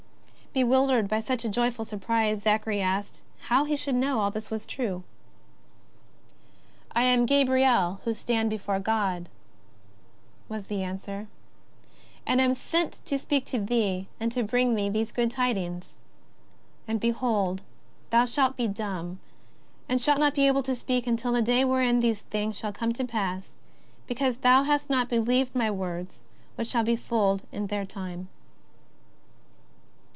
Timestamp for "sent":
12.53-12.95